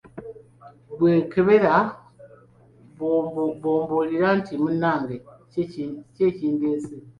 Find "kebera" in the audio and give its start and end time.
1.31-1.75